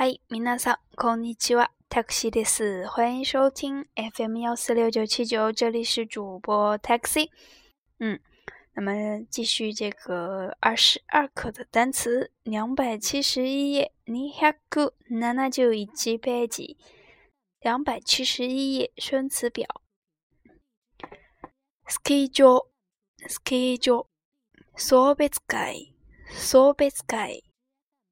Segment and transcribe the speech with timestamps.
[0.00, 1.70] 嗨，皆さんこんにちは。
[1.90, 2.86] Taxi です。
[2.86, 7.28] 欢迎收听 FM 幺四六九七九，这里是主播 Taxi。
[7.98, 8.18] 嗯，
[8.72, 15.76] 那么继续这个二十二课的单词，两百七十一页，二百七十
[16.14, 16.76] 一ページ，
[17.60, 19.66] 两百七十一页生词表。
[21.86, 22.66] スキー場、
[23.28, 24.06] スキー場、
[24.76, 25.92] 送別会、
[26.30, 27.44] 送別会、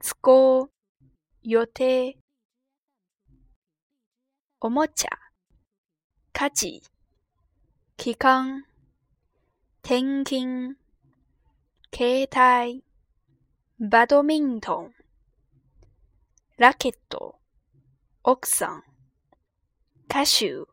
[0.00, 0.70] 都合、
[1.51, 2.15] 予定、
[4.61, 5.09] おもちゃ、
[6.31, 6.83] 家事、
[7.97, 8.65] 期間、
[9.81, 10.77] 転勤、
[11.91, 12.83] 携帯、
[13.79, 14.93] バドミントン、
[16.59, 17.39] ラケット、
[18.23, 18.83] 奥さん、
[20.07, 20.67] 歌手、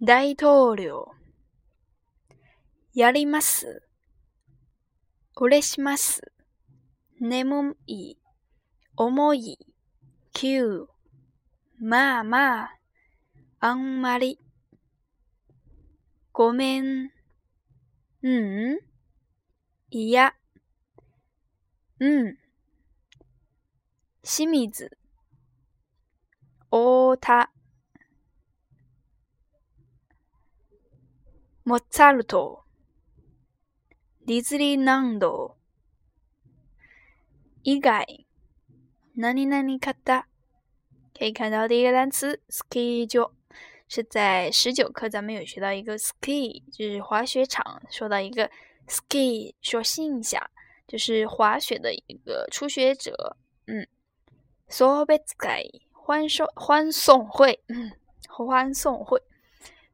[0.00, 1.10] 大統領、
[2.94, 3.82] やります、
[5.38, 6.22] 嬉します、
[7.20, 8.16] 眠い、
[8.98, 9.58] 重い、
[10.32, 10.86] 急、
[11.78, 12.78] まあまあ、
[13.60, 14.40] あんまり、
[16.32, 17.10] ごめん、
[18.22, 18.78] うん、
[19.90, 20.34] いや、
[22.00, 22.38] うん、
[24.22, 24.96] 清水、
[26.70, 27.52] 太田、
[31.66, 32.64] モッツァルト、
[34.24, 35.54] ディズニーランド、
[37.62, 38.25] 以外、
[39.15, 40.23] 何々方，
[41.17, 43.07] 可以看到第一个单词 ski
[43.87, 47.81] 是在十九课咱们有学到一个 ski，就是滑雪场。
[47.89, 48.49] 说到一个
[48.87, 50.49] ski，说姓下，
[50.87, 53.35] 就是滑雪的一个初学者。
[53.67, 53.85] 嗯，
[54.69, 57.91] so betsky 欢送欢送会，嗯，
[58.29, 59.21] 欢送会。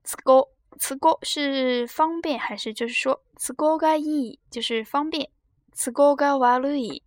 [0.04, 0.48] 词歌
[0.80, 5.30] 词歌是方便还是就是说词歌がいい就是方便，
[5.74, 7.02] 词歌が悪い。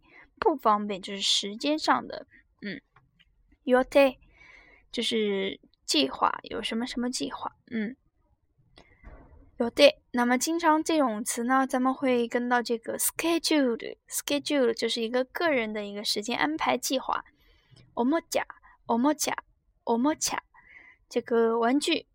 [0.44, 2.27] 不方便就是时间上的，
[2.62, 2.80] 嗯，
[3.64, 4.19] your day
[4.91, 7.97] 就是计划，有什么什么计划，嗯，
[9.58, 9.97] your day。
[10.12, 17.25] 那么经常这种词呢，咱们会跟到这个 schedule，schedule 就是一个个人的一个时间安排计划。
[17.94, 18.44] おもちゃ、
[18.87, 19.34] おもちゃ、
[19.84, 20.38] おもちゃ，
[21.09, 22.06] 这个玩具。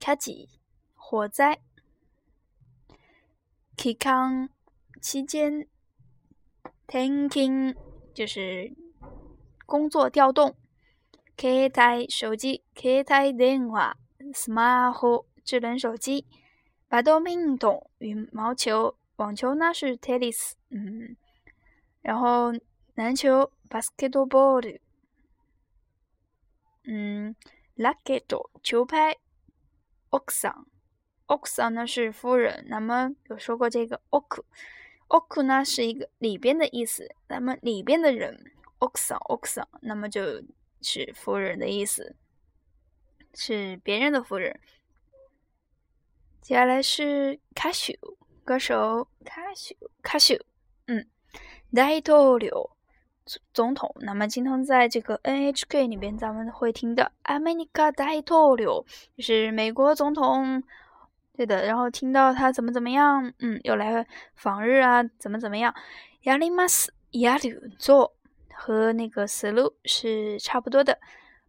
[0.00, 0.48] 火事、
[0.94, 1.58] 火灾。
[3.76, 4.48] 期間、
[5.00, 5.66] 期間。
[6.92, 7.74] 転勤
[8.14, 8.72] 就是
[9.66, 10.56] 工作调动，
[11.36, 13.94] 携帯手机，携帯电话，
[14.32, 16.24] スマホ智能手机，
[16.90, 21.16] バドミントン羽毛球，网球呢是テニス，嗯，
[22.02, 22.52] 然后
[22.94, 24.80] 篮球バスケットボール，
[26.84, 27.34] 嗯，
[27.76, 29.16] ラケット球拍，
[30.10, 30.66] 奥桑，
[31.26, 34.24] 奥桑呢是夫人，那么有说过这个奥
[35.12, 40.42] 奥呢是一个里边的意思，那么里边的人，奥桑奥桑，那么就
[40.82, 42.14] 是夫人的意思，
[43.32, 44.60] 是别人的夫人。
[46.42, 47.94] 接下来是卡修
[48.44, 50.36] 歌手，卡修卡修，
[50.86, 51.06] 嗯，
[51.74, 52.70] 大統領
[53.54, 53.94] 总统。
[54.00, 58.84] 那么今天在这个 NHK 里边，咱们会听的アメリカ大統領
[59.16, 60.62] 就是美国总统。
[61.35, 64.05] 对的，然后听到他怎么怎么样，嗯，又来
[64.35, 65.73] 访日啊，怎么怎么样？
[66.21, 68.15] 亚里马斯亚里做
[68.53, 70.99] 和那个思路是差不多的。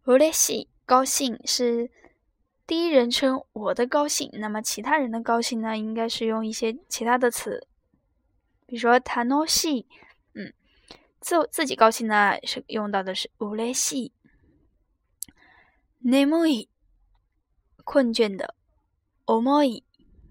[0.05, 1.91] 乌雷西高兴是
[2.65, 7.67] 第一人称我的高兴，那么其他人的高兴呢，应该是用一些其他的词，
[8.65, 9.87] 比如说塔诺西，
[10.33, 10.51] 嗯，
[11.19, 14.11] 自自己高兴呢是用到的是乌雷西。
[15.99, 16.67] 内蒙伊
[17.83, 18.55] 困倦的。
[19.25, 19.83] 重い，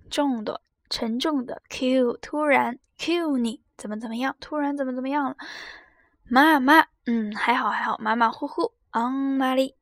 [0.09, 1.62] 重的，沉重的。
[1.69, 2.78] Q，突然。
[2.97, 4.37] Q 你怎么怎么样？
[4.38, 5.37] 突然怎么怎么样了？
[6.28, 8.72] 妈妈，嗯，还好还好，马马虎虎。
[8.91, 9.75] 昂玛丽，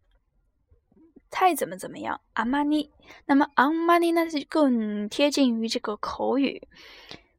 [1.30, 2.22] 太怎么怎么样？
[2.32, 2.90] 阿玛尼，
[3.26, 6.66] 那么昂玛尼呢是更贴近于这个口语。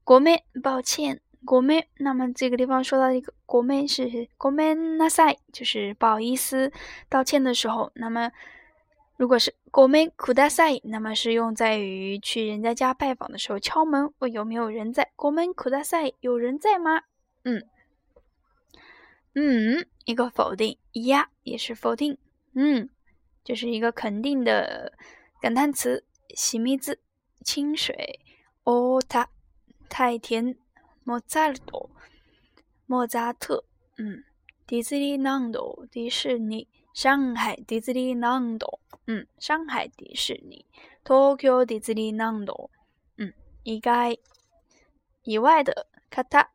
[0.03, 1.89] 国妹，抱歉，国妹。
[1.97, 6.71] 那么这个地方说到一个国妹是国妹那塞，就是不好意思，
[7.09, 7.91] 道歉的时候。
[7.95, 8.31] 那么。
[9.22, 15.10] 如果是国门苦大赛，那么是用在于去人家家拜访的时候敲门，问有没有人在。
[15.16, 17.02] 国门苦大赛，有人在吗？
[17.42, 17.66] 嗯
[19.34, 22.16] 嗯，一个否定，呀也是否定。
[22.54, 22.88] 嗯，
[23.42, 24.92] 就是一个肯定的
[25.40, 26.04] 感叹词。
[26.34, 27.00] 洗米子，
[27.42, 28.20] 清水。
[28.62, 29.28] 哦，它
[29.88, 30.56] 太甜。
[31.02, 31.90] 莫扎特，
[32.86, 33.64] 莫扎特。
[33.96, 34.22] 嗯，
[34.66, 36.68] 迪士尼朗多，迪士尼。
[36.94, 40.64] 上海迪士尼ランド， 嗯，上海迪士尼。
[41.04, 42.70] 東京迪士尼ランド，
[43.16, 44.18] 嗯，以外
[45.24, 46.48] 以外的方，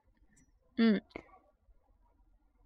[0.77, 1.01] 嗯，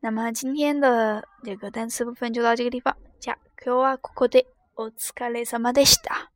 [0.01, 2.95] 那么今天的这个单词部分就到这个地方。
[3.19, 4.45] じゃ今日はここで
[4.75, 6.31] お疲れ様でした。